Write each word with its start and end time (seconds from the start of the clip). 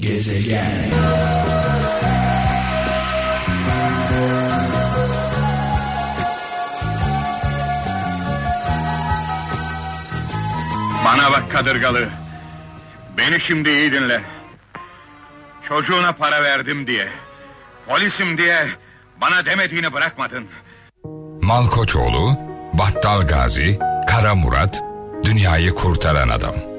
Gezegen 0.00 0.90
Bana 11.04 11.32
bak 11.32 11.50
kadırgalı. 11.50 12.08
Beni 13.18 13.40
şimdi 13.40 13.70
iyi 13.70 13.92
dinle. 13.92 14.20
Çocuğuna 15.68 16.12
para 16.12 16.42
verdim 16.42 16.86
diye, 16.86 17.08
polisim 17.88 18.38
diye 18.38 18.66
bana 19.20 19.46
demediğini 19.46 19.92
bırakmadın. 19.92 20.46
Malkoçoğlu, 21.42 22.36
Battal 22.72 23.26
Gazi, 23.26 23.78
Kara 24.06 24.34
Murat, 24.34 24.82
dünyayı 25.24 25.74
kurtaran 25.74 26.28
adam. 26.28 26.69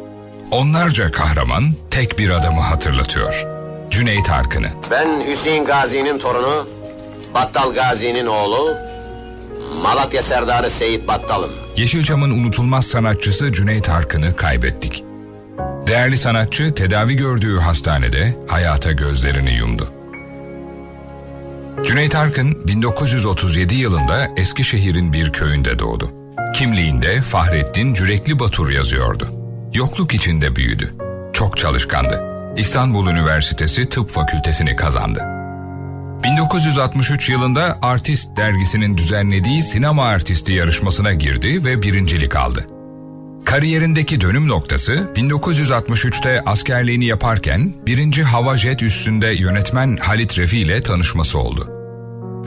Onlarca 0.52 1.12
kahraman 1.12 1.74
tek 1.92 2.20
bir 2.20 2.30
adamı 2.30 2.62
hatırlatıyor. 2.62 3.46
Cüneyt 3.90 4.30
Arkın'ı. 4.30 4.68
Ben 4.92 5.28
Hüseyin 5.28 5.66
Gazi'nin 5.66 6.20
torunu, 6.20 6.68
Battal 7.34 7.74
Gazi'nin 7.74 8.26
oğlu, 8.26 8.76
Malatya 9.84 10.22
Serdarı 10.22 10.70
Seyit 10.70 11.08
Battal'ım. 11.08 11.50
Yeşilçam'ın 11.78 12.30
unutulmaz 12.30 12.86
sanatçısı 12.86 13.54
Cüneyt 13.54 13.90
Arkın'ı 13.90 14.36
kaybettik. 14.36 15.04
Değerli 15.88 16.18
sanatçı 16.18 16.76
tedavi 16.76 17.16
gördüğü 17.16 17.58
hastanede 17.60 18.36
hayata 18.48 18.92
gözlerini 18.92 19.54
yumdu. 19.54 19.88
Cüneyt 21.86 22.16
Arkın 22.16 22.68
1937 22.68 23.76
yılında 23.76 24.28
Eskişehir'in 24.38 25.14
bir 25.14 25.32
köyünde 25.32 25.80
doğdu. 25.80 26.12
Kimliğinde 26.56 27.22
Fahrettin 27.22 27.94
Cürekli 27.94 28.40
Batur 28.40 28.70
yazıyordu. 28.70 29.41
Yokluk 29.74 30.14
içinde 30.14 30.56
büyüdü. 30.56 30.96
Çok 31.34 31.58
çalışkandı. 31.58 32.24
İstanbul 32.58 33.08
Üniversitesi 33.08 33.90
Tıp 33.90 34.10
Fakültesini 34.10 34.76
kazandı. 34.76 35.24
1963 36.24 37.30
yılında 37.30 37.80
Artist 37.82 38.38
dergisinin 38.38 38.98
düzenlediği 38.98 39.64
sinema 39.64 40.06
artisti 40.06 40.54
yarışmasına 40.54 41.14
girdi 41.14 41.66
ve 41.66 41.82
birincilik 41.82 42.36
aldı. 42.36 42.68
Kariyerindeki 43.46 44.22
dönüm 44.22 44.48
noktası 44.48 45.12
1963'te 45.16 46.42
askerliğini 46.46 47.06
yaparken 47.06 47.74
1. 47.86 48.22
Hava 48.22 48.58
Jet 48.58 48.84
üstünde 48.84 49.28
yönetmen 49.28 49.98
Halit 49.98 50.38
Refi 50.38 50.60
ile 50.60 50.82
tanışması 50.82 51.40
oldu. 51.40 51.70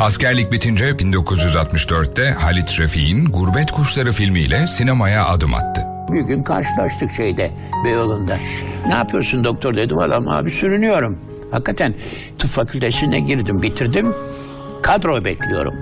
Askerlik 0.01 0.53
bitince 0.53 0.91
1964'te 0.91 2.31
Halit 2.31 2.81
Refi'nin 2.81 3.25
Gurbet 3.25 3.71
Kuşları 3.71 4.13
filmiyle 4.13 4.67
sinemaya 4.67 5.27
adım 5.27 5.55
attı. 5.55 5.94
Bir 6.13 6.21
gün 6.21 6.43
karşılaştık 6.43 7.11
şeyde 7.11 7.51
Beyoğlu'nda. 7.85 8.39
Ne 8.87 8.95
yapıyorsun 8.95 9.45
doktor 9.45 9.77
dedim 9.77 9.99
adam 9.99 10.29
abi 10.29 10.51
sürünüyorum. 10.51 11.19
Hakikaten 11.51 11.95
tıp 12.39 12.51
fakültesine 12.51 13.21
girdim 13.21 13.63
bitirdim. 13.63 14.15
Kadro 14.83 15.25
bekliyorum. 15.25 15.75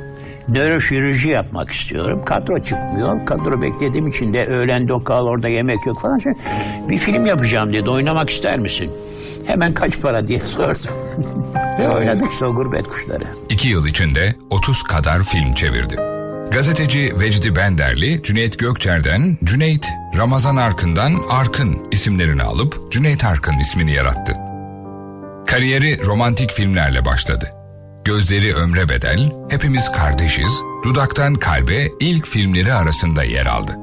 Nöroşirurji 0.48 1.28
yapmak 1.28 1.70
istiyorum. 1.70 2.22
Kadro 2.24 2.60
çıkmıyor. 2.62 3.26
Kadro 3.26 3.62
beklediğim 3.62 4.06
için 4.06 4.34
de 4.34 4.46
öğlen 4.46 4.88
dokal 4.88 5.24
orada 5.26 5.48
yemek 5.48 5.86
yok 5.86 6.00
falan. 6.00 6.18
Şey, 6.18 6.32
Bir 6.88 6.98
film 6.98 7.26
yapacağım 7.26 7.72
dedi. 7.72 7.90
Oynamak 7.90 8.30
ister 8.30 8.58
misin? 8.58 8.90
Hemen 9.46 9.74
kaç 9.74 10.00
para 10.00 10.26
diye 10.26 10.38
sordum. 10.56 10.90
Ve 11.78 11.88
oynadık 11.88 12.32
işte 12.32 12.44
o 12.44 12.54
gurbet 12.54 12.88
kuşları. 12.88 13.24
İki 13.50 13.68
yıl 13.68 13.86
içinde 13.86 14.34
30 14.50 14.82
kadar 14.82 15.22
film 15.22 15.52
çevirdi. 15.54 15.96
Gazeteci 16.52 17.12
Vecdi 17.20 17.56
Benderli, 17.56 18.22
Cüneyt 18.22 18.58
Gökçer'den 18.58 19.38
Cüneyt, 19.44 19.86
Ramazan 20.16 20.56
Arkın'dan 20.56 21.22
Arkın 21.30 21.88
isimlerini 21.90 22.42
alıp 22.42 22.92
Cüneyt 22.92 23.24
Arkın 23.24 23.58
ismini 23.58 23.92
yarattı. 23.92 24.36
Kariyeri 25.46 26.06
romantik 26.06 26.50
filmlerle 26.50 27.04
başladı. 27.04 27.50
Gözleri 28.04 28.54
ömre 28.54 28.88
bedel, 28.88 29.32
hepimiz 29.50 29.92
kardeşiz, 29.92 30.60
dudaktan 30.84 31.34
kalbe 31.34 31.88
ilk 32.00 32.26
filmleri 32.26 32.74
arasında 32.74 33.24
yer 33.24 33.46
aldı. 33.46 33.78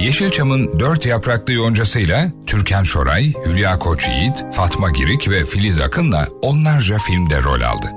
Yeşilçam'ın 0.00 0.80
dört 0.80 1.06
yapraklı 1.06 1.52
yoncasıyla 1.52 2.32
Türkan 2.46 2.84
Şoray, 2.84 3.32
Hülya 3.46 3.78
Koçyiğit, 3.78 4.44
Fatma 4.52 4.90
Girik 4.90 5.28
ve 5.28 5.44
Filiz 5.44 5.80
Akın'la 5.80 6.28
onlarca 6.42 6.98
filmde 6.98 7.42
rol 7.42 7.60
aldı. 7.60 7.90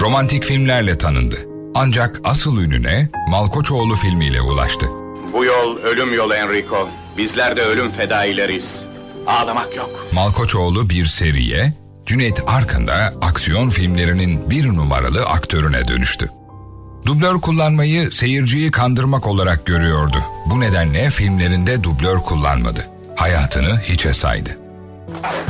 Romantik 0.00 0.44
filmlerle 0.44 0.98
tanındı. 0.98 1.36
Ancak 1.74 2.20
asıl 2.24 2.60
ününe 2.60 3.08
Malkoçoğlu 3.28 3.96
filmiyle 3.96 4.40
ulaştı. 4.40 5.01
Bu 5.32 5.44
yol 5.44 5.76
ölüm 5.76 6.14
yolu 6.14 6.34
Enrico. 6.34 6.88
Bizler 7.18 7.56
de 7.56 7.62
ölüm 7.62 7.90
fedaileriyiz. 7.90 8.82
Ağlamak 9.26 9.76
yok. 9.76 10.06
Malkoçoğlu 10.12 10.90
bir 10.90 11.04
seriye, 11.04 11.72
Cüneyt 12.06 12.42
Arkın 12.46 12.86
da 12.86 13.14
aksiyon 13.22 13.68
filmlerinin 13.68 14.50
bir 14.50 14.68
numaralı 14.68 15.26
aktörüne 15.26 15.88
dönüştü. 15.88 16.30
Dublör 17.06 17.40
kullanmayı 17.40 18.10
seyirciyi 18.10 18.70
kandırmak 18.70 19.26
olarak 19.26 19.66
görüyordu. 19.66 20.16
Bu 20.46 20.60
nedenle 20.60 21.10
filmlerinde 21.10 21.84
dublör 21.84 22.18
kullanmadı. 22.18 22.86
Hayatını 23.16 23.78
hiçe 23.80 24.14
saydı. 24.14 24.58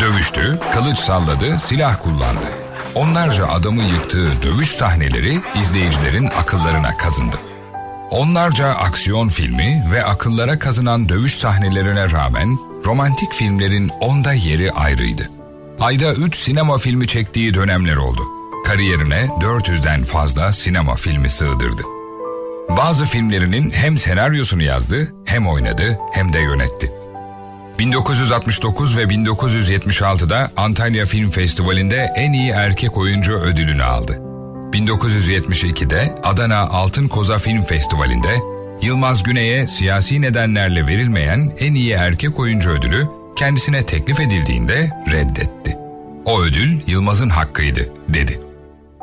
Dövüştü, 0.01 0.59
kılıç 0.75 0.99
salladı, 0.99 1.59
silah 1.61 2.03
kullandı. 2.03 2.47
Onlarca 2.95 3.47
adamı 3.47 3.83
yıktığı 3.83 4.43
dövüş 4.43 4.71
sahneleri 4.71 5.41
izleyicilerin 5.61 6.27
akıllarına 6.27 6.97
kazındı. 6.97 7.37
Onlarca 8.13 8.69
aksiyon 8.69 9.29
filmi 9.29 9.85
ve 9.93 10.05
akıllara 10.05 10.59
kazınan 10.59 11.09
dövüş 11.09 11.39
sahnelerine 11.39 12.11
rağmen 12.11 12.59
romantik 12.85 13.33
filmlerin 13.33 13.89
onda 14.01 14.33
yeri 14.33 14.73
ayrıydı. 14.73 15.31
Ayda 15.81 16.15
3 16.15 16.37
sinema 16.37 16.79
filmi 16.79 17.07
çektiği 17.09 17.55
dönemler 17.55 17.97
oldu. 17.97 18.21
Kariyerine 18.67 19.29
400'den 19.41 20.05
fazla 20.05 20.53
sinema 20.53 20.95
filmi 20.95 21.31
sığdırdı. 21.31 21.83
Bazı 22.69 23.05
filmlerinin 23.05 23.71
hem 23.71 23.99
senaryosunu 23.99 24.63
yazdı, 24.63 25.15
hem 25.25 25.47
oynadı, 25.47 25.99
hem 26.13 26.33
de 26.33 26.39
yönetti. 26.39 26.93
1969 27.79 28.97
ve 28.97 29.03
1976'da 29.03 30.51
Antalya 30.57 31.07
Film 31.07 31.31
Festivali'nde 31.31 32.13
en 32.17 32.33
iyi 32.33 32.51
erkek 32.51 32.97
oyuncu 32.97 33.33
ödülünü 33.33 33.85
aldı. 33.85 34.32
1972'de 34.73 36.15
Adana 36.25 36.59
Altın 36.59 37.09
Koza 37.09 37.39
Film 37.39 37.63
Festivali'nde 37.63 38.41
Yılmaz 38.83 39.23
Güney'e 39.23 39.69
siyasi 39.69 40.21
nedenlerle 40.21 40.87
verilmeyen 40.87 41.53
en 41.59 41.75
iyi 41.75 41.93
erkek 41.93 42.39
oyuncu 42.39 42.71
ödülü 42.71 43.07
kendisine 43.37 43.87
teklif 43.87 44.21
edildiğinde 44.21 44.91
reddetti. 45.11 45.79
O 46.25 46.43
ödül 46.43 46.81
Yılmaz'ın 46.87 47.29
hakkıydı 47.29 47.93
dedi. 48.09 48.41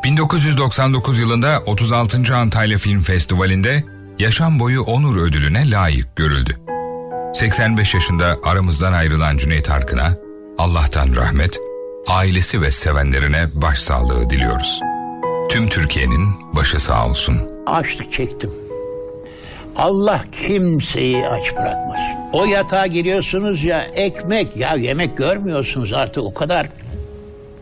1999 0.04 1.20
yılında 1.20 1.64
36. 1.66 2.36
Antalya 2.36 2.78
Film 2.78 3.02
Festivali'nde 3.02 3.84
Yaşam 4.20 4.60
Boyu 4.60 4.82
Onur 4.82 5.18
Ödülüne 5.18 5.72
layık 5.72 6.16
görüldü. 6.16 6.58
85 7.34 7.94
yaşında 7.94 8.38
aramızdan 8.44 8.94
ayrılan 8.94 9.38
Cüneyt 9.38 9.70
Arkın'a 9.70 10.18
Allah'tan 10.58 11.16
rahmet, 11.16 11.60
ailesi 12.08 12.62
ve 12.62 12.72
sevenlerine 12.72 13.48
başsağlığı 13.54 14.30
diliyoruz. 14.30 14.80
Tüm 15.50 15.70
Türkiye'nin 15.70 16.26
başı 16.56 16.80
sağ 16.80 17.08
olsun. 17.08 17.38
Açlık 17.66 18.12
çektim. 18.12 18.52
Allah 19.78 20.22
kimseyi 20.32 21.28
aç 21.28 21.56
bırakmaz. 21.56 22.00
O 22.34 22.46
yatağa 22.46 22.88
giriyorsunuz 22.88 23.64
ya 23.64 23.84
ekmek 23.84 24.58
ya 24.58 24.76
yemek 24.76 25.18
görmüyorsunuz 25.18 25.94
artık 25.94 26.24
o 26.24 26.34
kadar 26.34 26.68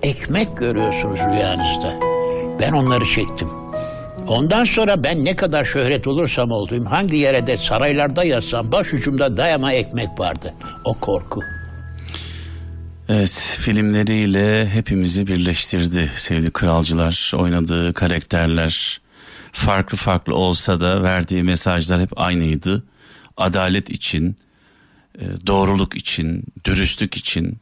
ekmek 0.04 0.58
görüyorsunuz 0.58 1.20
rüyanızda. 1.20 1.94
Ben 2.62 2.72
onları 2.72 3.06
çektim. 3.06 3.50
Ondan 4.28 4.66
sonra 4.66 5.04
ben 5.04 5.26
ne 5.26 5.36
kadar 5.36 5.64
şöhret 5.64 6.08
olursam 6.08 6.52
olayım, 6.52 6.86
hangi 6.86 7.18
yere 7.18 7.48
de 7.48 7.58
saraylarda 7.58 8.24
yatsam 8.24 8.72
başucumda 8.72 9.38
dayama 9.38 9.74
ekmek 9.74 10.20
vardı. 10.20 10.54
O 10.86 10.94
korku. 10.94 11.42
Evet 13.10 13.58
filmleriyle 13.62 14.70
hepimizi 14.70 15.28
birleştirdi 15.28 16.12
sevgili 16.16 16.52
kralcılar. 16.52 17.32
Oynadığı 17.36 17.94
karakterler 17.94 19.02
farklı 19.52 19.98
farklı 19.98 20.36
olsa 20.36 20.80
da 20.80 21.04
verdiği 21.04 21.44
mesajlar 21.44 22.02
hep 22.02 22.20
aynıydı. 22.22 22.84
Adalet 23.38 23.90
için, 23.90 24.36
e, 25.20 25.26
doğruluk 25.48 25.98
için, 25.98 26.44
dürüstlük 26.66 27.18
için 27.18 27.58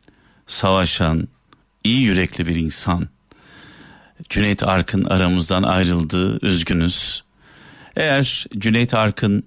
savaşan 0.47 1.27
iyi 1.83 2.01
yürekli 2.01 2.47
bir 2.47 2.55
insan. 2.55 3.07
Cüneyt 4.29 4.63
Arkın 4.63 5.05
aramızdan 5.05 5.63
ayrıldı, 5.63 6.39
üzgünüz. 6.47 7.23
Eğer 7.95 8.45
Cüneyt 8.57 8.93
Arkın 8.93 9.43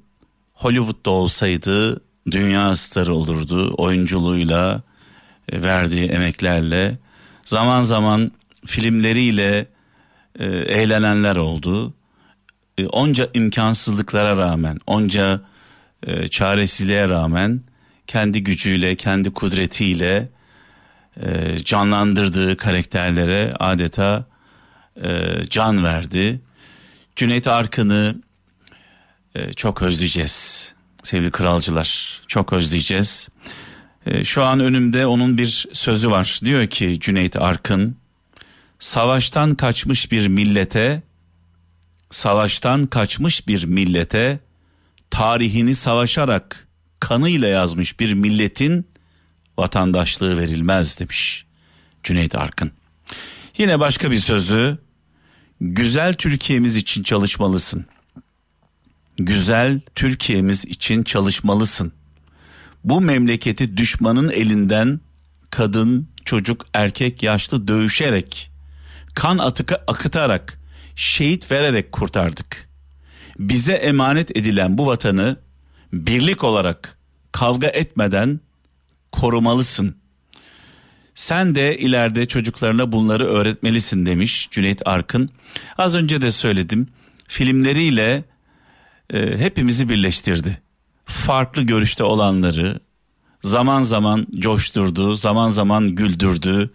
Hollywood'da 0.53 1.11
olsaydı 1.11 2.01
dünya 2.31 2.75
starı 2.75 3.15
olurdu 3.15 3.75
oyunculuğuyla, 3.77 4.83
verdiği 5.53 6.09
emeklerle. 6.09 6.99
Zaman 7.45 7.83
zaman 7.83 8.33
filmleriyle 8.67 9.67
e, 10.39 10.45
eğlenenler 10.47 11.37
oldu. 11.37 11.95
E, 12.79 12.87
onca 12.87 13.31
imkansızlıklara 13.35 14.37
rağmen, 14.37 14.79
onca 14.87 15.41
e, 16.03 16.29
çaresizliğe 16.29 17.09
rağmen 17.09 17.63
kendi 18.07 18.45
gücüyle, 18.45 18.97
kendi 18.97 19.33
kudretiyle 19.33 20.29
e, 21.23 21.59
canlandırdığı 21.65 22.57
karakterlere 22.57 23.55
adeta 23.59 24.25
e, 25.03 25.09
can 25.51 25.85
verdi. 25.85 26.41
Cüneyt 27.17 27.47
Arkın'ı 27.47 28.17
e, 29.35 29.53
çok 29.53 29.83
özleyeceğiz 29.83 30.75
sevgili 31.03 31.31
kralcılar 31.31 32.21
çok 32.27 32.53
özleyeceğiz. 32.53 33.29
E, 34.09 34.25
şu 34.25 34.45
an 34.45 34.61
önümde 34.61 35.07
onun 35.07 35.39
bir 35.39 35.69
sözü 35.73 36.11
var 36.11 36.41
diyor 36.45 36.67
ki 36.67 36.97
Cüneyt 37.01 37.37
Arkın 37.37 37.97
savaştan 38.79 39.55
kaçmış 39.55 40.13
bir 40.13 40.27
millete 40.27 41.03
savaştan 42.11 42.87
kaçmış 42.87 43.49
bir 43.49 43.65
millete 43.65 44.41
tarihini 45.11 45.75
savaşarak 45.75 46.69
kanıyla 47.01 47.49
yazmış 47.49 48.01
bir 48.01 48.15
milletin 48.15 48.87
vatandaşlığı 49.59 50.39
verilmez 50.39 50.99
demiş 50.99 51.47
Cüneyt 52.03 52.35
Arkın. 52.35 52.73
Yine 53.59 53.81
başka 53.81 54.11
bir 54.11 54.17
sözü 54.17 54.79
güzel 55.61 56.15
Türkiye'miz 56.15 56.77
için 56.77 57.03
çalışmalısın. 57.03 57.87
Güzel 59.17 59.81
Türkiye'miz 59.95 60.65
için 60.65 61.03
çalışmalısın. 61.03 61.93
Bu 62.85 63.01
memleketi 63.01 63.77
düşmanın 63.77 64.29
elinden 64.29 65.01
kadın, 65.51 66.09
çocuk, 66.25 66.67
erkek, 66.75 67.23
yaşlı 67.23 67.69
dövüşerek, 67.69 68.51
kan 69.15 69.39
atıka 69.39 69.85
akıtarak, 69.87 70.61
şehit 70.97 71.51
vererek 71.51 71.93
kurtardık. 71.93 72.69
Bize 73.39 73.73
emanet 73.73 74.37
edilen 74.37 74.79
bu 74.79 74.87
vatanı 74.87 75.37
birlik 75.93 76.45
olarak 76.45 76.99
kavga 77.33 77.67
etmeden 77.67 78.41
korumalısın. 79.13 79.97
Sen 81.15 81.55
de 81.55 81.79
ileride 81.79 82.27
çocuklarına 82.27 82.93
bunları 82.93 83.27
öğretmelisin 83.27 84.07
demiş 84.07 84.49
Cüneyt 84.51 84.83
Arkın. 84.85 85.31
Az 85.79 85.95
önce 85.95 86.23
de 86.23 86.31
söyledim. 86.31 86.89
Filmleriyle 87.29 88.25
e, 89.11 89.39
hepimizi 89.39 89.89
birleştirdi. 89.89 90.68
Farklı 91.09 91.63
görüşte 91.63 92.05
olanları 92.05 92.81
zaman 93.43 93.83
zaman 93.83 94.27
coşturdu, 94.39 95.17
zaman 95.17 95.49
zaman 95.49 95.89
güldürdü. 95.89 96.71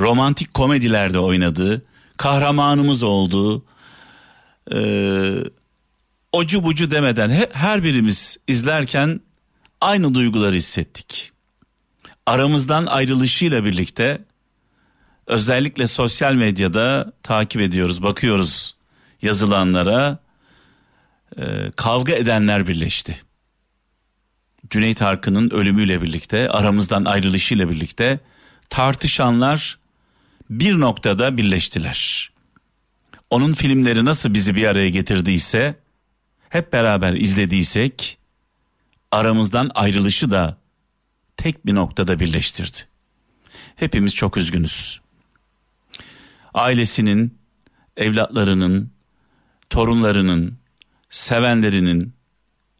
Romantik 0.00 0.54
komedilerde 0.54 1.18
oynadı. 1.18 1.82
Kahramanımız 2.16 3.02
oldu. 3.02 3.64
Ee, 4.74 5.34
ocu 6.32 6.64
bucu 6.64 6.90
demeden 6.90 7.30
he, 7.30 7.50
her 7.52 7.84
birimiz 7.84 8.36
izlerken 8.48 9.20
aynı 9.80 10.14
duyguları 10.14 10.54
hissettik. 10.54 11.32
Aramızdan 12.26 12.86
ayrılışıyla 12.86 13.64
birlikte 13.64 14.24
özellikle 15.26 15.86
sosyal 15.86 16.34
medyada 16.34 17.12
takip 17.22 17.60
ediyoruz, 17.60 18.02
bakıyoruz 18.02 18.76
yazılanlara. 19.22 20.18
Ee, 21.38 21.70
kavga 21.76 22.12
edenler 22.12 22.66
birleşti. 22.66 23.22
Cüneyt 24.70 25.02
Arkın'ın 25.02 25.50
ölümüyle 25.50 26.02
birlikte, 26.02 26.48
aramızdan 26.48 27.04
ayrılışıyla 27.04 27.70
birlikte 27.70 28.20
tartışanlar 28.70 29.78
bir 30.50 30.80
noktada 30.80 31.36
birleştiler. 31.36 32.30
Onun 33.30 33.52
filmleri 33.52 34.04
nasıl 34.04 34.34
bizi 34.34 34.56
bir 34.56 34.66
araya 34.66 34.90
getirdiyse, 34.90 35.74
hep 36.48 36.72
beraber 36.72 37.12
izlediysek, 37.12 38.18
aramızdan 39.10 39.70
ayrılışı 39.74 40.30
da 40.30 40.56
tek 41.36 41.66
bir 41.66 41.74
noktada 41.74 42.20
birleştirdi. 42.20 42.76
Hepimiz 43.76 44.14
çok 44.14 44.36
üzgünüz. 44.36 45.00
Ailesinin, 46.54 47.38
evlatlarının, 47.96 48.90
torunlarının, 49.70 50.58
sevenlerinin, 51.10 52.14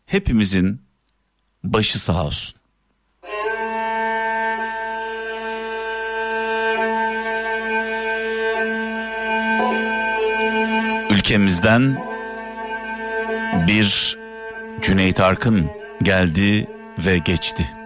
hepimizin 0.07 0.84
başı 1.65 2.01
sağ 2.01 2.25
olsun. 2.25 2.55
Ülkemizden 11.11 12.05
bir 13.67 14.19
Cüneyt 14.83 15.21
Arkın 15.21 15.71
geldi 16.03 16.67
ve 16.99 17.19
geçti. 17.19 17.84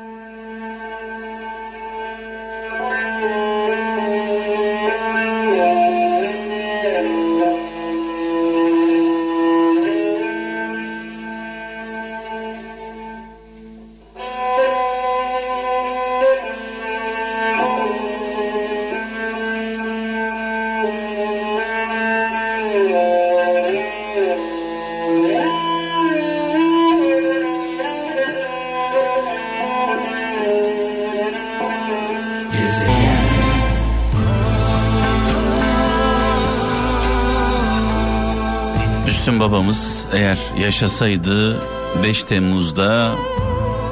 Babamız 39.48 40.06
eğer 40.12 40.38
yaşasaydı 40.58 41.62
5 42.02 42.24
Temmuz'da 42.24 43.14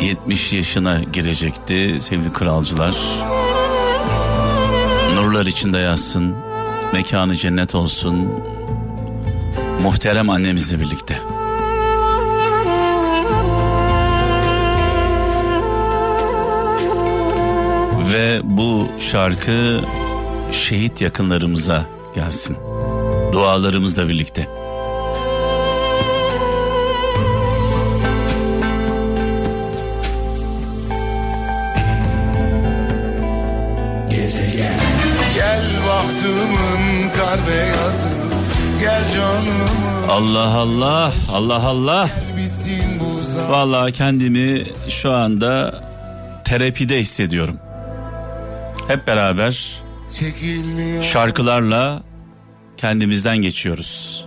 70 0.00 0.52
yaşına 0.52 1.00
girecekti 1.12 1.98
sevgili 2.00 2.32
kralcılar. 2.32 2.96
Nurlar 5.14 5.46
içinde 5.46 5.78
yatsın, 5.78 6.36
mekanı 6.92 7.36
cennet 7.36 7.74
olsun. 7.74 8.28
Muhterem 9.82 10.30
annemizle 10.30 10.80
birlikte. 10.80 11.18
Ve 18.12 18.40
bu 18.44 18.88
şarkı 18.98 19.80
şehit 20.52 21.00
yakınlarımıza 21.00 21.84
gelsin. 22.14 22.56
Dualarımızla 23.32 24.08
birlikte. 24.08 24.65
Allah 40.10 40.54
Allah, 40.54 41.12
Allah 41.32 41.62
Allah. 41.62 42.10
Vallahi 43.50 43.92
kendimi 43.92 44.62
şu 44.88 45.12
anda 45.12 45.82
terapide 46.44 47.00
hissediyorum. 47.00 47.56
Hep 48.88 49.06
beraber 49.06 49.82
şarkılarla 51.12 52.02
kendimizden 52.76 53.36
geçiyoruz. 53.36 54.24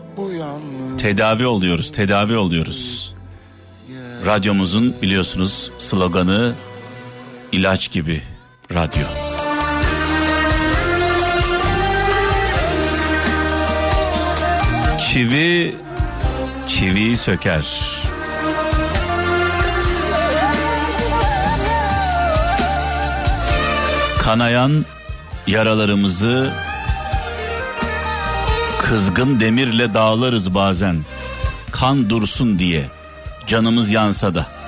Tedavi 0.97 1.45
oluyoruz, 1.45 1.91
tedavi 1.91 2.37
oluyoruz. 2.37 3.13
Radyomuzun 4.25 4.95
biliyorsunuz 5.01 5.71
sloganı 5.79 6.53
ilaç 7.51 7.91
gibi 7.91 8.21
radyo. 8.73 9.28
Çivi 15.13 15.75
çiviyi 16.67 17.17
söker. 17.17 17.65
Kanayan 24.21 24.85
yaralarımızı 25.47 26.51
kızgın 28.81 29.39
demirle 29.39 29.93
dağlarız 29.93 30.53
bazen. 30.53 30.95
Kan 31.71 32.09
dursun 32.09 32.59
diye 32.59 32.85
canımız 33.47 33.91
yansa 33.91 34.35
da. 34.35 34.58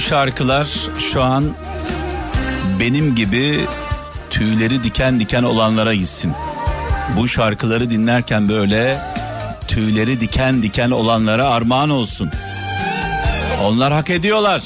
Bu 0.00 0.04
şarkılar 0.04 0.68
şu 0.98 1.22
an 1.22 1.44
benim 2.80 3.14
gibi 3.14 3.60
tüyleri 4.30 4.82
diken 4.82 5.20
diken 5.20 5.42
olanlara 5.42 5.94
gitsin. 5.94 6.32
Bu 7.16 7.28
şarkıları 7.28 7.90
dinlerken 7.90 8.48
böyle 8.48 8.98
tüyleri 9.68 10.20
diken 10.20 10.62
diken 10.62 10.90
olanlara 10.90 11.48
armağan 11.48 11.90
olsun. 11.90 12.30
Onlar 13.62 13.92
hak 13.92 14.10
ediyorlar. 14.10 14.62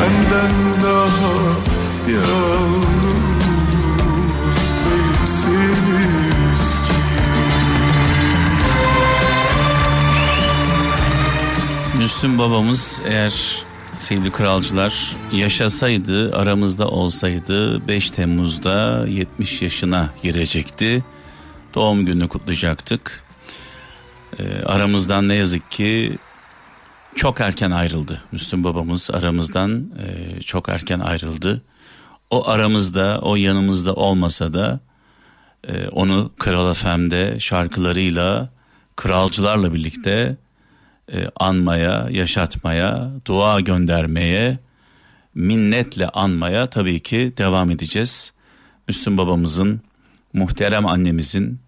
Benden 0.00 0.82
daha 0.84 1.32
yalnız 2.12 2.93
Müslüm 12.04 12.38
babamız 12.38 13.00
eğer 13.06 13.64
sevgili 13.98 14.32
kralcılar 14.32 15.16
yaşasaydı 15.32 16.36
aramızda 16.36 16.88
olsaydı 16.88 17.88
5 17.88 18.10
Temmuz'da 18.10 19.06
70 19.08 19.62
yaşına 19.62 20.10
girecekti. 20.22 21.04
Doğum 21.74 22.06
günü 22.06 22.28
kutlayacaktık. 22.28 23.22
Ee, 24.38 24.62
aramızdan 24.64 25.28
ne 25.28 25.34
yazık 25.34 25.70
ki 25.70 26.18
çok 27.14 27.40
erken 27.40 27.70
ayrıldı. 27.70 28.22
Müslüm 28.32 28.64
babamız 28.64 29.10
aramızdan 29.10 29.90
e, 29.98 30.40
çok 30.40 30.68
erken 30.68 31.00
ayrıldı. 31.00 31.62
O 32.30 32.48
aramızda, 32.48 33.20
o 33.22 33.36
yanımızda 33.36 33.94
olmasa 33.94 34.52
da 34.52 34.80
e, 35.68 35.88
onu 35.88 36.30
Kral 36.38 36.74
FM'de 36.74 37.40
şarkılarıyla, 37.40 38.48
kralcılarla 38.96 39.74
birlikte 39.74 40.36
e, 41.12 41.26
anmaya, 41.36 42.08
yaşatmaya, 42.10 43.10
dua 43.26 43.60
göndermeye, 43.60 44.58
minnetle 45.34 46.08
anmaya 46.08 46.70
tabii 46.70 47.00
ki 47.00 47.32
devam 47.38 47.70
edeceğiz. 47.70 48.32
Müslüm 48.88 49.18
babamızın, 49.18 49.80
muhterem 50.32 50.86
annemizin 50.86 51.60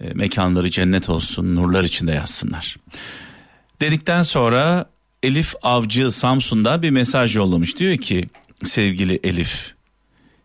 e, 0.00 0.14
mekanları 0.14 0.70
cennet 0.70 1.10
olsun, 1.10 1.56
nurlar 1.56 1.84
içinde 1.84 2.12
yatsınlar. 2.12 2.76
Dedikten 3.80 4.22
sonra 4.22 4.86
Elif 5.22 5.54
Avcı 5.62 6.10
Samsun'da 6.10 6.82
bir 6.82 6.90
mesaj 6.90 7.36
yollamış. 7.36 7.78
Diyor 7.78 7.96
ki 7.96 8.24
sevgili 8.64 9.20
Elif 9.24 9.74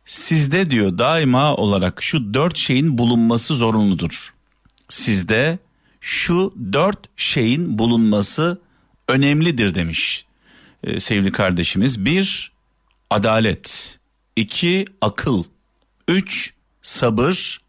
sizde 0.10 0.70
diyor 0.70 0.98
daima 0.98 1.56
olarak 1.56 2.04
şu 2.04 2.34
dört 2.34 2.58
şeyin 2.58 2.98
bulunması 2.98 3.56
zorunludur. 3.56 4.34
Sizde 4.90 5.60
şu 6.10 6.54
dört 6.74 7.00
şeyin 7.16 7.80
bulunması 7.80 8.62
önemlidir 9.08 9.76
demiş 9.76 10.26
ee, 10.84 11.00
sevgili 11.00 11.32
kardeşimiz. 11.32 12.06
Bir 12.06 12.52
adalet, 13.10 14.00
iki 14.36 14.86
akıl, 15.02 15.44
üç 16.08 16.54
sabır, 16.82 17.62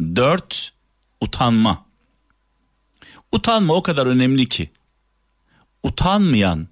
dört 0.00 0.72
utanma. 1.20 1.86
Utanma 3.32 3.74
o 3.74 3.82
kadar 3.82 4.06
önemli 4.06 4.48
ki 4.48 4.70
utanmayan, 5.82 6.68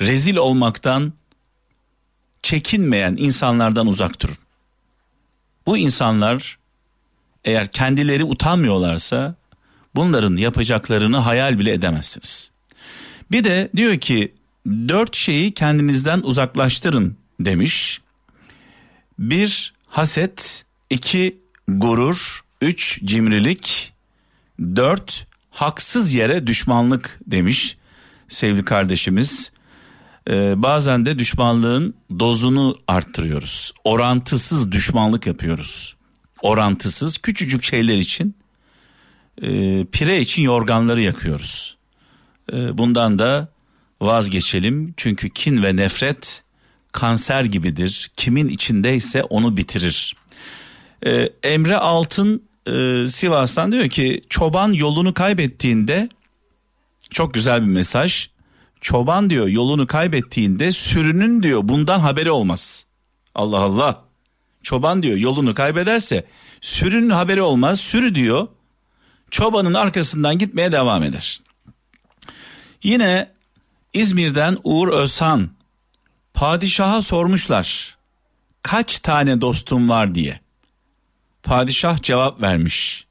rezil 0.00 0.36
olmaktan 0.36 1.12
çekinmeyen 2.42 3.16
insanlardan 3.18 3.86
uzak 3.86 4.22
durun. 4.22 4.38
Bu 5.66 5.78
insanlar 5.78 6.58
eğer 7.44 7.70
kendileri 7.70 8.24
utanmıyorlarsa 8.24 9.36
bunların 9.94 10.36
yapacaklarını 10.36 11.16
hayal 11.16 11.58
bile 11.58 11.72
edemezsiniz. 11.72 12.50
Bir 13.30 13.44
de 13.44 13.70
diyor 13.76 13.96
ki 13.96 14.34
dört 14.66 15.16
şeyi 15.16 15.52
kendinizden 15.52 16.20
uzaklaştırın 16.20 17.16
demiş. 17.40 18.00
Bir 19.18 19.74
haset, 19.86 20.64
iki 20.90 21.38
gurur, 21.68 22.44
üç 22.60 23.04
cimrilik, 23.04 23.92
dört 24.60 25.26
haksız 25.50 26.14
yere 26.14 26.46
düşmanlık 26.46 27.20
demiş 27.26 27.76
sevgili 28.28 28.64
kardeşimiz. 28.64 29.52
Ee, 30.28 30.62
bazen 30.62 31.06
de 31.06 31.18
düşmanlığın 31.18 31.94
dozunu 32.18 32.78
arttırıyoruz. 32.88 33.72
Orantısız 33.84 34.72
düşmanlık 34.72 35.26
yapıyoruz. 35.26 35.96
Orantısız 36.42 37.18
küçücük 37.18 37.64
şeyler 37.64 37.98
için 37.98 38.36
e, 39.42 39.84
pire 39.84 40.20
için 40.20 40.42
yorganları 40.42 41.00
yakıyoruz. 41.00 41.76
E, 42.52 42.78
bundan 42.78 43.18
da 43.18 43.48
vazgeçelim 44.00 44.94
çünkü 44.96 45.30
kin 45.30 45.62
ve 45.62 45.76
nefret 45.76 46.42
kanser 46.92 47.44
gibidir. 47.44 48.10
Kimin 48.16 48.48
içindeyse 48.48 49.22
onu 49.22 49.56
bitirir. 49.56 50.16
E, 51.06 51.28
Emre 51.42 51.76
Altın 51.76 52.42
e, 52.66 53.06
Sivas'tan 53.08 53.72
diyor 53.72 53.88
ki 53.88 54.22
çoban 54.28 54.72
yolunu 54.72 55.14
kaybettiğinde 55.14 56.08
çok 57.10 57.34
güzel 57.34 57.62
bir 57.62 57.66
mesaj. 57.66 58.28
Çoban 58.80 59.30
diyor 59.30 59.48
yolunu 59.48 59.86
kaybettiğinde 59.86 60.72
sürünün 60.72 61.42
diyor 61.42 61.60
bundan 61.64 62.00
haberi 62.00 62.30
olmaz. 62.30 62.86
Allah 63.34 63.58
Allah. 63.58 64.04
Çoban 64.62 65.02
diyor 65.02 65.16
yolunu 65.16 65.54
kaybederse 65.54 66.24
sürünün 66.60 67.10
haberi 67.10 67.42
olmaz. 67.42 67.80
Sürü 67.80 68.14
diyor 68.14 68.48
çobanın 69.34 69.74
arkasından 69.74 70.38
gitmeye 70.38 70.72
devam 70.72 71.02
eder. 71.02 71.40
Yine 72.82 73.30
İzmir'den 73.92 74.58
Uğur 74.64 74.88
Özhan 74.88 75.50
padişaha 76.34 77.02
sormuşlar 77.02 77.96
kaç 78.62 78.98
tane 78.98 79.40
dostum 79.40 79.88
var 79.88 80.14
diye. 80.14 80.40
Padişah 81.42 82.02
cevap 82.02 82.40
vermiş. 82.40 83.06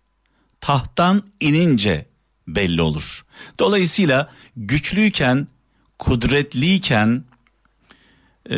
Tahttan 0.61 1.23
inince 1.39 2.05
belli 2.47 2.81
olur. 2.81 3.25
Dolayısıyla 3.59 4.29
güçlüyken, 4.55 5.47
kudretliyken 5.99 7.23
e, 8.49 8.57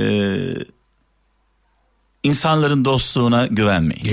insanların 2.24 2.86
dostluğuna 2.86 3.48
güvenmeyin. 3.48 4.04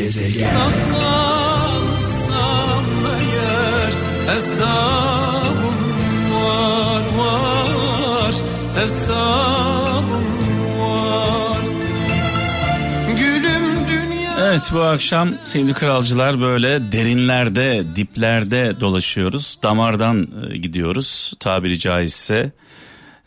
Evet 14.53 14.71
bu 14.73 14.81
akşam 14.81 15.35
sevgili 15.45 15.75
kralcılar 15.75 16.41
böyle 16.41 16.93
derinlerde, 16.93 17.85
diplerde 17.97 18.81
dolaşıyoruz. 18.81 19.59
Damardan 19.63 20.29
e, 20.51 20.57
gidiyoruz 20.57 21.33
tabiri 21.41 21.79
caizse. 21.79 22.53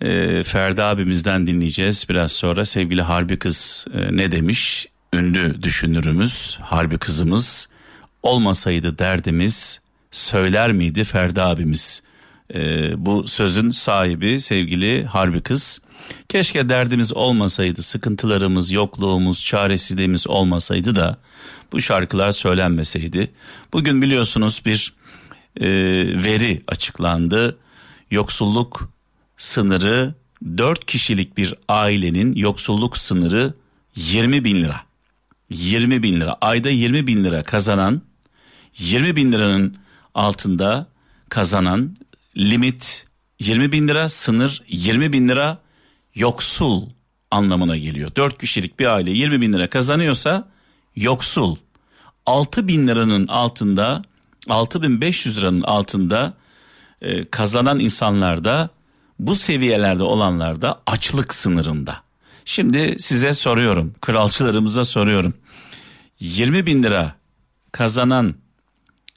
E, 0.01 0.43
Ferdi 0.43 0.83
abimizden 0.83 1.47
dinleyeceğiz 1.47 2.05
biraz 2.09 2.31
sonra. 2.31 2.65
Sevgili 2.65 3.01
Harbi 3.01 3.39
kız 3.39 3.85
e, 3.93 4.17
ne 4.17 4.31
demiş? 4.31 4.87
Ünlü 5.13 5.63
düşünürümüz, 5.63 6.57
Harbi 6.61 6.97
kızımız. 6.97 7.69
Olmasaydı 8.23 8.99
derdimiz 8.99 9.79
söyler 10.11 10.71
miydi 10.71 11.03
Ferdi 11.03 11.41
abimiz? 11.41 12.03
E, 12.53 12.93
bu 13.05 13.27
sözün 13.27 13.71
sahibi 13.71 14.41
sevgili 14.41 15.05
Harbi 15.05 15.41
kız. 15.41 15.79
Keşke 16.29 16.69
derdimiz 16.69 17.13
olmasaydı, 17.13 17.81
sıkıntılarımız, 17.81 18.71
yokluğumuz, 18.71 19.45
çaresizliğimiz 19.45 20.27
olmasaydı 20.27 20.95
da 20.95 21.17
bu 21.71 21.81
şarkılar 21.81 22.31
söylenmeseydi. 22.31 23.31
Bugün 23.73 24.01
biliyorsunuz 24.01 24.61
bir 24.65 24.93
e, 25.59 25.67
veri 26.23 26.61
açıklandı. 26.67 27.57
Yoksulluk 28.11 28.89
sınırı 29.37 30.13
4 30.57 30.85
kişilik 30.85 31.37
bir 31.37 31.53
ailenin 31.67 32.35
yoksulluk 32.35 32.97
sınırı 32.97 33.53
20 33.95 34.43
bin 34.43 34.63
lira. 34.63 34.81
20 35.49 36.03
bin 36.03 36.19
lira 36.21 36.37
ayda 36.41 36.69
20 36.69 37.07
bin 37.07 37.23
lira 37.23 37.43
kazanan 37.43 38.01
20 38.77 39.15
bin 39.15 39.31
liranın 39.31 39.77
altında 40.13 40.87
kazanan 41.29 41.95
limit 42.37 43.07
20 43.39 43.71
bin 43.71 43.87
lira 43.87 44.09
sınır 44.09 44.63
20 44.67 45.13
bin 45.13 45.27
lira 45.27 45.57
yoksul 46.15 46.89
anlamına 47.31 47.77
geliyor. 47.77 48.11
4 48.15 48.37
kişilik 48.37 48.79
bir 48.79 48.85
aile 48.85 49.11
20 49.11 49.41
bin 49.41 49.53
lira 49.53 49.69
kazanıyorsa 49.69 50.49
yoksul. 50.95 51.55
6 52.25 52.67
bin 52.67 52.87
liranın 52.87 53.27
altında 53.27 54.01
6500 54.49 55.37
liranın 55.37 55.61
altında 55.61 56.33
e, 57.01 57.29
kazanan 57.29 57.79
insanlar 57.79 58.45
da 58.45 58.69
bu 59.19 59.35
seviyelerde 59.35 60.03
olanlar 60.03 60.61
da 60.61 60.81
açlık 60.85 61.33
sınırında. 61.33 62.03
Şimdi 62.45 62.95
size 62.99 63.33
soruyorum 63.33 63.95
kralçılarımıza 64.01 64.85
soruyorum 64.85 65.33
20 66.19 66.65
bin 66.65 66.83
lira 66.83 67.15
kazanan 67.71 68.35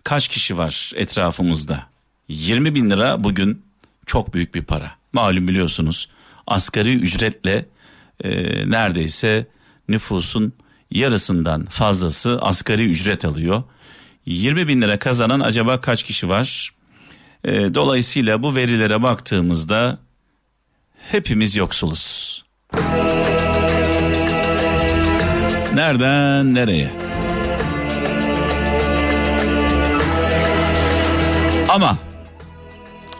kaç 0.04 0.28
kişi 0.28 0.58
var 0.58 0.92
etrafımızda? 0.94 1.86
20 2.28 2.74
bin 2.74 2.90
lira 2.90 3.24
bugün 3.24 3.62
çok 4.06 4.34
büyük 4.34 4.54
bir 4.54 4.62
para. 4.62 4.90
Malum 5.12 5.48
biliyorsunuz 5.48 6.08
asgari 6.46 6.94
ücretle 6.94 7.66
e, 8.24 8.30
neredeyse 8.70 9.46
nüfusun 9.88 10.52
yarısından 10.90 11.64
fazlası 11.64 12.38
asgari 12.42 12.84
ücret 12.84 13.24
alıyor. 13.24 13.62
20 14.26 14.68
bin 14.68 14.82
lira 14.82 14.98
kazanan 14.98 15.40
acaba 15.40 15.80
kaç 15.80 16.02
kişi 16.02 16.28
var? 16.28 16.70
E, 17.44 17.74
dolayısıyla 17.74 18.42
bu 18.42 18.56
verilere 18.56 19.02
baktığımızda 19.02 19.98
hepimiz 21.10 21.56
yoksuluz. 21.56 22.44
Nereden 25.74 26.54
nereye? 26.54 26.90
Ama 31.68 31.98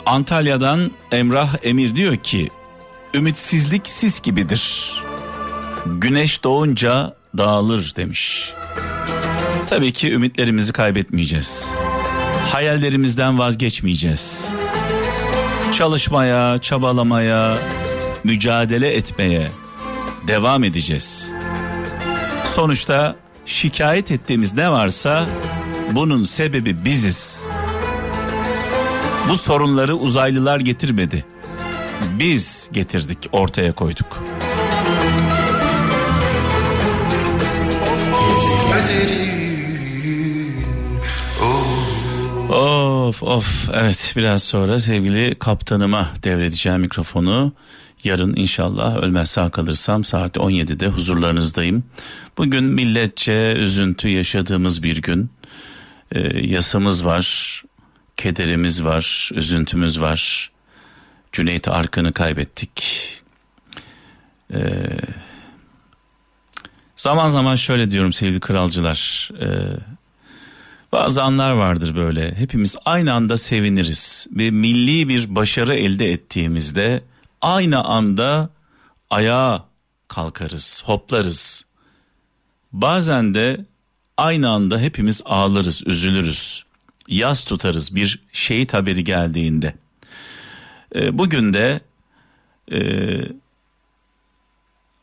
Antalya'dan 0.09 0.91
Emrah 1.13 1.55
Emir 1.63 1.95
diyor 1.95 2.17
ki 2.17 2.49
ümitsizlik 3.15 3.89
sis 3.89 4.21
gibidir. 4.21 4.93
Güneş 5.87 6.45
doğunca 6.45 7.17
dağılır 7.39 7.93
demiş. 7.97 8.53
Tabii 9.71 9.93
ki 9.93 10.13
ümitlerimizi 10.13 10.73
kaybetmeyeceğiz. 10.73 11.73
Hayallerimizden 12.53 13.39
vazgeçmeyeceğiz. 13.39 14.49
Çalışmaya, 15.79 16.59
çabalamaya, 16.59 17.59
mücadele 18.25 18.95
etmeye 18.95 19.51
devam 20.29 20.65
edeceğiz. 20.65 21.31
Sonuçta 22.45 23.17
şikayet 23.47 24.11
ettiğimiz 24.11 24.53
ne 24.55 24.71
varsa 24.71 25.27
bunun 25.93 26.25
sebebi 26.25 26.85
biziz. 26.85 27.47
Bu 29.29 29.37
sorunları 29.37 29.95
uzaylılar 29.95 30.61
getirmedi. 30.61 31.25
Biz 32.19 32.69
getirdik, 32.73 33.19
ortaya 33.33 33.73
koyduk. 33.73 34.23
Of 43.09 43.23
of 43.23 43.71
evet 43.75 44.13
biraz 44.17 44.43
sonra 44.43 44.79
sevgili 44.79 45.35
kaptanıma 45.35 46.09
devredeceğim 46.25 46.81
mikrofonu. 46.81 47.53
Yarın 48.05 48.37
inşallah 48.37 48.97
ölmez 48.97 49.31
sağ 49.31 49.51
kalırsam 49.51 50.05
saat 50.05 50.37
17'de 50.37 50.89
huzurlarınızdayım. 50.89 51.85
Bugün 52.39 52.65
milletçe 52.65 53.55
üzüntü 53.59 54.09
yaşadığımız 54.09 54.83
bir 54.83 55.03
gün. 55.03 55.31
Ee, 56.13 56.47
yasamız 56.47 57.05
var, 57.05 57.63
kederimiz 58.19 58.85
var, 58.85 59.31
üzüntümüz 59.35 60.01
var. 60.01 60.51
Cüneyt 61.33 61.69
Arkın'ı 61.69 62.13
kaybettik. 62.13 62.83
Ee, 64.55 64.59
zaman 66.97 67.29
zaman 67.29 67.55
şöyle 67.55 67.91
diyorum 67.91 68.13
sevgili 68.13 68.41
kralcılar. 68.41 69.31
Ee, 69.41 69.47
bazı 70.93 71.23
anlar 71.23 71.53
vardır 71.53 71.97
böyle. 71.97 72.35
Hepimiz 72.35 72.77
aynı 72.85 73.13
anda 73.13 73.37
seviniriz. 73.37 74.27
Ve 74.31 74.51
milli 74.51 75.09
bir 75.09 75.35
başarı 75.35 75.75
elde 75.75 76.13
ettiğimizde 76.13 77.05
aynı 77.41 77.85
anda 77.85 78.51
ayağa 79.11 79.65
kalkarız, 80.09 80.83
hoplarız. 80.87 81.65
Bazen 82.73 83.35
de 83.35 83.65
aynı 84.17 84.51
anda 84.51 84.79
hepimiz 84.81 85.23
ağlarız, 85.25 85.83
üzülürüz. 85.87 86.68
Yas 87.09 87.45
tutarız 87.45 87.95
bir 87.95 88.23
şehit 88.33 88.75
haberi 88.75 89.05
geldiğinde. 89.05 89.75
E, 90.95 91.19
bugün 91.19 91.55
de 91.55 91.81
e, 92.73 92.81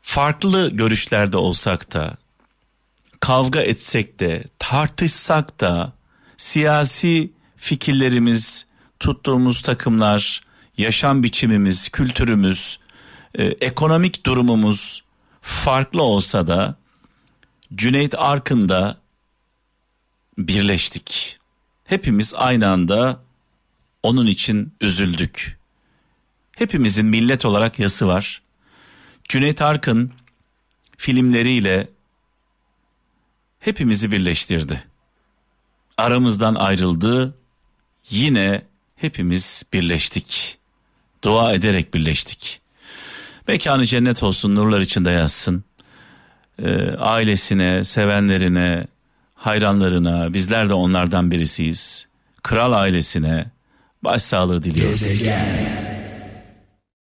farklı 0.01 0.69
görüşlerde 0.69 1.37
olsak 1.37 1.93
da 1.93 2.17
kavga 3.19 3.61
etsek 3.61 4.19
de 4.19 4.43
tartışsak 4.59 5.59
da 5.59 5.93
siyasi 6.37 7.31
fikirlerimiz, 7.57 8.65
tuttuğumuz 8.99 9.61
takımlar, 9.61 10.41
yaşam 10.77 11.23
biçimimiz, 11.23 11.89
kültürümüz, 11.89 12.79
e, 13.35 13.43
ekonomik 13.43 14.25
durumumuz 14.25 15.03
farklı 15.41 16.03
olsa 16.03 16.47
da 16.47 16.75
Cüneyt 17.75 18.15
Arkın'da 18.17 18.97
birleştik. 20.37 21.39
Hepimiz 21.85 22.33
aynı 22.33 22.69
anda 22.69 23.21
onun 24.03 24.25
için 24.25 24.73
üzüldük. 24.81 25.59
Hepimizin 26.57 27.05
millet 27.05 27.45
olarak 27.45 27.79
yası 27.79 28.07
var. 28.07 28.41
Cüneyt 29.23 29.61
Arkın 29.61 30.11
filmleriyle 30.97 31.89
hepimizi 33.59 34.11
birleştirdi. 34.11 34.83
Aramızdan 35.97 36.55
ayrıldı, 36.55 37.37
yine 38.09 38.61
hepimiz 38.95 39.63
birleştik. 39.73 40.57
Dua 41.23 41.53
ederek 41.53 41.93
birleştik. 41.93 42.61
Mekanı 43.47 43.85
cennet 43.85 44.23
olsun, 44.23 44.55
nurlar 44.55 44.79
içinde 44.81 45.11
yazsın. 45.11 45.63
Ee, 46.59 46.91
ailesine, 46.91 47.83
sevenlerine, 47.83 48.87
hayranlarına, 49.35 50.33
bizler 50.33 50.69
de 50.69 50.73
onlardan 50.73 51.31
birisiyiz. 51.31 52.07
Kral 52.43 52.71
ailesine 52.71 53.45
başsağlığı 54.03 54.63
diliyoruz. 54.63 55.03
Gezegen 55.03 55.94